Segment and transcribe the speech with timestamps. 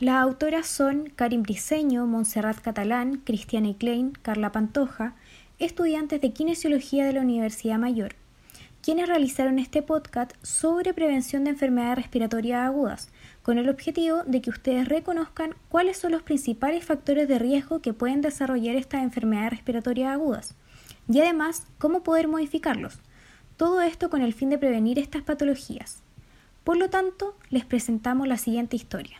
[0.00, 5.16] Las autoras son Karim Briseño, Montserrat Catalán, Cristiane Klein, Carla Pantoja,
[5.58, 8.14] estudiantes de Kinesiología de la Universidad Mayor,
[8.80, 13.10] quienes realizaron este podcast sobre prevención de enfermedades respiratorias agudas,
[13.42, 17.92] con el objetivo de que ustedes reconozcan cuáles son los principales factores de riesgo que
[17.92, 20.54] pueden desarrollar estas enfermedades respiratorias agudas
[21.08, 23.00] y además cómo poder modificarlos.
[23.56, 26.04] Todo esto con el fin de prevenir estas patologías.
[26.62, 29.18] Por lo tanto, les presentamos la siguiente historia.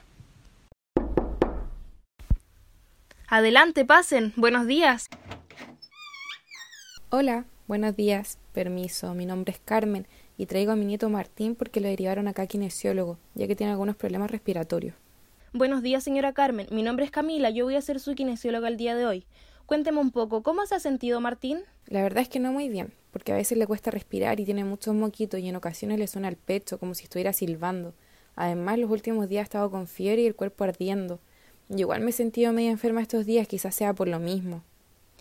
[3.30, 4.32] Adelante, pasen.
[4.36, 5.10] Buenos días.
[7.10, 8.38] Hola, buenos días.
[8.54, 10.06] Permiso, mi nombre es Carmen
[10.38, 13.72] y traigo a mi nieto Martín porque lo derivaron acá a kinesiólogo, ya que tiene
[13.72, 14.94] algunos problemas respiratorios.
[15.52, 16.68] Buenos días, señora Carmen.
[16.70, 17.50] Mi nombre es Camila.
[17.50, 19.26] Yo voy a ser su kinesióloga el día de hoy.
[19.66, 21.60] Cuénteme un poco, ¿cómo se ha sentido Martín?
[21.86, 24.64] La verdad es que no muy bien, porque a veces le cuesta respirar y tiene
[24.64, 27.92] muchos moquitos y en ocasiones le suena el pecho como si estuviera silbando.
[28.36, 31.20] Además, los últimos días ha estado con fiebre y el cuerpo ardiendo.
[31.68, 34.62] Y igual me he sentido medio enferma estos días, quizás sea por lo mismo.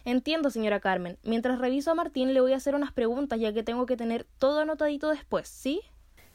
[0.05, 1.17] Entiendo, señora Carmen.
[1.23, 4.25] Mientras reviso a Martín le voy a hacer unas preguntas ya que tengo que tener
[4.39, 5.81] todo anotadito después, ¿sí?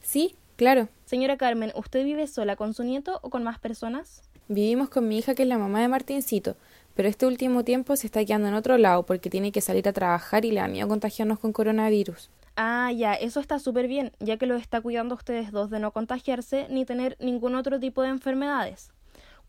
[0.03, 0.89] Sí, claro.
[1.07, 4.23] Señora Carmen, ¿usted vive sola con su nieto o con más personas?
[4.49, 6.57] Vivimos con mi hija que es la mamá de Martincito,
[6.95, 9.95] pero este último tiempo se está quedando en otro lado porque tiene que salir a
[9.95, 12.29] trabajar y le da miedo contagiarnos con coronavirus.
[12.57, 15.93] Ah, ya, eso está súper bien, ya que lo está cuidando ustedes dos de no
[15.93, 18.91] contagiarse ni tener ningún otro tipo de enfermedades.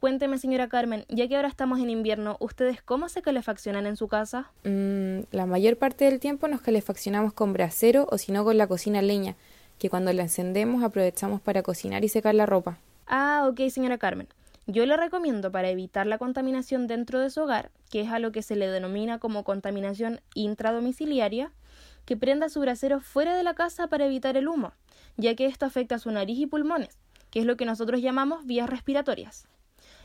[0.03, 4.09] Cuénteme, señora Carmen, ya que ahora estamos en invierno, ¿ustedes cómo se calefaccionan en su
[4.09, 4.51] casa?
[4.65, 8.67] Mm, la mayor parte del tiempo nos calefaccionamos con brasero o si no con la
[8.67, 9.37] cocina leña,
[9.79, 12.79] que cuando la encendemos aprovechamos para cocinar y secar la ropa.
[13.07, 14.27] Ah, ok, señora Carmen.
[14.67, 18.33] Yo le recomiendo para evitar la contaminación dentro de su hogar, que es a lo
[18.33, 21.53] que se le denomina como contaminación intradomiciliaria,
[22.03, 24.73] que prenda su brasero fuera de la casa para evitar el humo,
[25.15, 26.99] ya que esto afecta a su nariz y pulmones,
[27.31, 29.47] que es lo que nosotros llamamos vías respiratorias.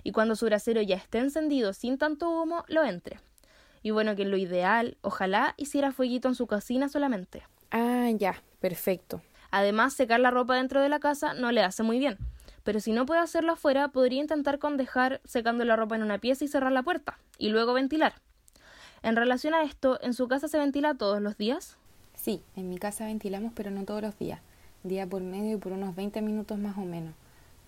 [0.02, 3.20] Y cuando su brasero ya esté encendido sin tanto humo, lo entre.
[3.82, 7.42] Y bueno, que lo ideal, ojalá hiciera fueguito en su cocina solamente.
[7.70, 9.22] Ah, ya, perfecto.
[9.50, 12.18] Además, secar la ropa dentro de la casa no le hace muy bien,
[12.64, 16.18] pero si no puede hacerlo afuera, podría intentar con dejar secando la ropa en una
[16.18, 18.14] pieza y cerrar la puerta, y luego ventilar.
[19.02, 21.78] En relación a esto, ¿en su casa se ventila todos los días?
[22.14, 24.40] Sí, en mi casa ventilamos, pero no todos los días,
[24.82, 27.14] día por medio y por unos 20 minutos más o menos,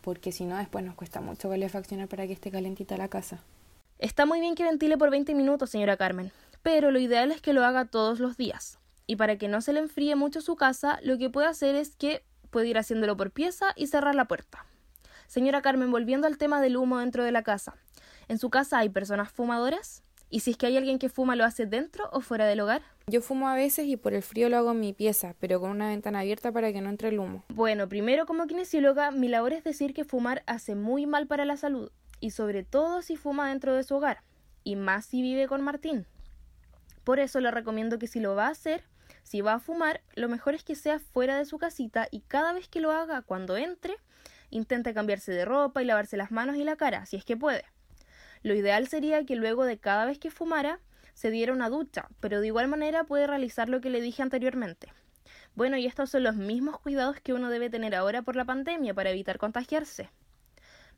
[0.01, 3.41] porque si no después nos cuesta mucho calefaccionar para que esté calentita la casa.
[3.99, 7.53] Está muy bien que ventile por 20 minutos, señora Carmen, pero lo ideal es que
[7.53, 8.79] lo haga todos los días.
[9.07, 11.97] Y para que no se le enfríe mucho su casa, lo que puede hacer es
[11.97, 14.65] que puede ir haciéndolo por pieza y cerrar la puerta.
[15.27, 17.75] Señora Carmen, volviendo al tema del humo dentro de la casa.
[18.29, 20.03] ¿En su casa hay personas fumadoras?
[20.29, 22.83] ¿Y si es que hay alguien que fuma, lo hace dentro o fuera del hogar?
[23.11, 25.71] Yo fumo a veces y por el frío lo hago en mi pieza, pero con
[25.71, 27.43] una ventana abierta para que no entre el humo.
[27.49, 31.57] Bueno, primero como kinesióloga, mi labor es decir que fumar hace muy mal para la
[31.57, 31.91] salud,
[32.21, 34.23] y sobre todo si fuma dentro de su hogar,
[34.63, 36.07] y más si vive con Martín.
[37.03, 38.85] Por eso le recomiendo que si lo va a hacer,
[39.25, 42.53] si va a fumar, lo mejor es que sea fuera de su casita y cada
[42.53, 43.97] vez que lo haga, cuando entre,
[44.51, 47.65] Intente cambiarse de ropa y lavarse las manos y la cara, si es que puede.
[48.45, 50.79] Lo ideal sería que luego de cada vez que fumara
[51.21, 54.91] se diera una ducha, pero de igual manera puede realizar lo que le dije anteriormente.
[55.55, 58.95] Bueno, y estos son los mismos cuidados que uno debe tener ahora por la pandemia
[58.95, 60.09] para evitar contagiarse.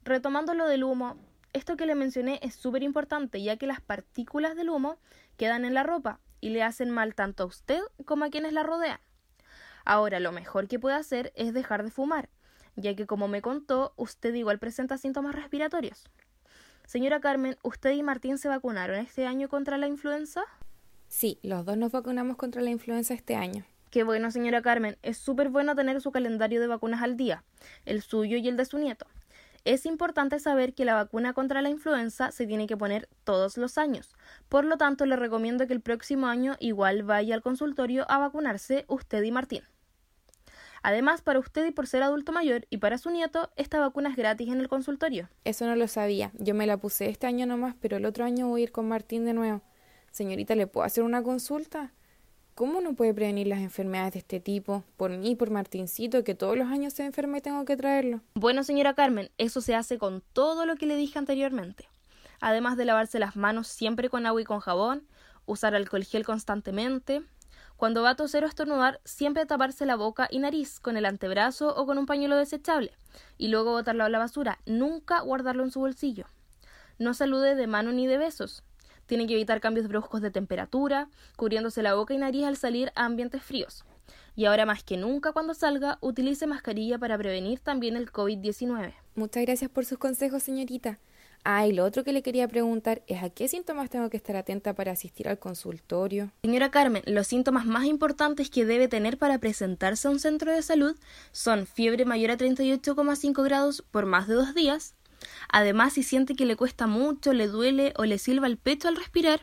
[0.05, 1.17] Retomando lo del humo,
[1.53, 4.97] esto que le mencioné es súper importante ya que las partículas del humo
[5.37, 8.63] quedan en la ropa y le hacen mal tanto a usted como a quienes la
[8.63, 9.01] rodean.
[9.85, 12.29] Ahora, lo mejor que puede hacer es dejar de fumar,
[12.77, 16.05] ya que como me contó, usted igual presenta síntomas respiratorios.
[16.87, 20.45] Señora Carmen, ¿usted y Martín se vacunaron este año contra la influenza?
[21.09, 23.65] Sí, los dos nos vacunamos contra la influenza este año.
[23.91, 24.97] Qué bueno, señora Carmen.
[25.03, 27.45] Es súper bueno tener su calendario de vacunas al día,
[27.85, 29.07] el suyo y el de su nieto.
[29.65, 33.79] Es importante saber que la vacuna contra la influenza se tiene que poner todos los
[33.79, 34.17] años.
[34.49, 38.85] Por lo tanto, le recomiendo que el próximo año igual vaya al consultorio a vacunarse
[38.89, 39.63] usted y Martín.
[40.83, 44.17] Además, para usted y por ser adulto mayor y para su nieto, esta vacuna es
[44.17, 45.29] gratis en el consultorio.
[45.45, 46.33] Eso no lo sabía.
[46.39, 48.89] Yo me la puse este año nomás, pero el otro año voy a ir con
[48.89, 49.63] Martín de nuevo.
[50.11, 51.93] Señorita, ¿le puedo hacer una consulta?
[52.55, 54.85] ¿Cómo no puede prevenir las enfermedades de este tipo?
[54.97, 58.21] Por mí y por Martincito, que todos los años se enferma y tengo que traerlo.
[58.35, 61.89] Bueno, señora Carmen, eso se hace con todo lo que le dije anteriormente.
[62.41, 65.07] Además de lavarse las manos siempre con agua y con jabón,
[65.47, 67.23] usar alcohol gel constantemente,
[67.83, 71.75] cuando va a toser o estornudar, siempre taparse la boca y nariz con el antebrazo
[71.75, 72.93] o con un pañuelo desechable
[73.39, 76.27] y luego botarlo a la basura, nunca guardarlo en su bolsillo.
[77.01, 78.63] No salude de mano ni de besos.
[79.07, 83.05] Tiene que evitar cambios bruscos de temperatura, cubriéndose la boca y nariz al salir a
[83.05, 83.85] ambientes fríos.
[84.37, 88.95] Y ahora más que nunca cuando salga, utilice mascarilla para prevenir también el COVID-19.
[89.17, 91.01] Muchas gracias por sus consejos, señorita.
[91.45, 94.37] Ah, y lo otro que le quería preguntar es a qué síntomas tengo que estar
[94.37, 96.31] atenta para asistir al consultorio.
[96.43, 100.63] Señora Carmen, los síntomas más importantes que debe tener para presentarse a un centro de
[100.63, 100.97] salud
[101.33, 104.95] son fiebre mayor a 38,5 grados por más de dos días.
[105.49, 108.97] Además, si siente que le cuesta mucho, le duele o le silba el pecho al
[108.97, 109.41] respirar,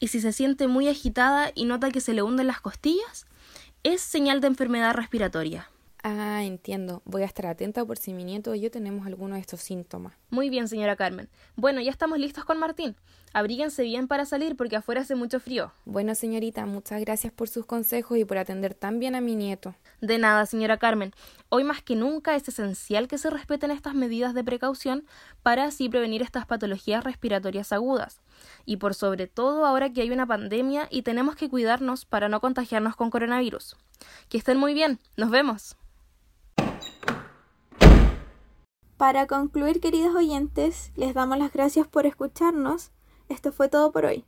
[0.00, 3.26] y si se siente muy agitada y nota que se le hunden las costillas,
[3.82, 5.68] es señal de enfermedad respiratoria.
[6.02, 7.02] Ah, entiendo.
[7.04, 10.14] Voy a estar atenta por si mi nieto y yo tenemos alguno de estos síntomas.
[10.30, 11.28] Muy bien, señora Carmen.
[11.56, 12.94] Bueno, ya estamos listos con Martín.
[13.32, 15.72] Abríguense bien para salir porque afuera hace mucho frío.
[15.84, 19.74] Bueno, señorita, muchas gracias por sus consejos y por atender tan bien a mi nieto.
[20.00, 21.12] De nada, señora Carmen.
[21.48, 25.04] Hoy más que nunca es esencial que se respeten estas medidas de precaución
[25.42, 28.20] para así prevenir estas patologías respiratorias agudas.
[28.64, 32.40] Y por sobre todo ahora que hay una pandemia y tenemos que cuidarnos para no
[32.40, 33.76] contagiarnos con coronavirus.
[34.28, 34.98] Que estén muy bien.
[35.16, 35.76] Nos vemos.
[38.96, 42.90] Para concluir, queridos oyentes, les damos las gracias por escucharnos.
[43.28, 44.24] Esto fue todo por hoy.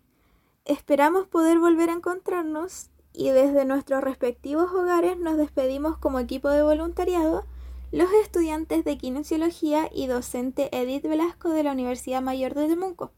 [0.64, 6.62] Esperamos poder volver a encontrarnos y desde nuestros respectivos hogares nos despedimos como equipo de
[6.62, 7.44] voluntariado
[7.92, 13.10] los estudiantes de Kinesiología y docente Edith Velasco de la Universidad Mayor de Temuco.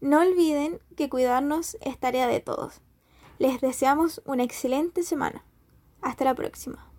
[0.00, 2.80] No olviden que cuidarnos es tarea de todos.
[3.38, 5.44] Les deseamos una excelente semana.
[6.00, 6.89] Hasta la próxima.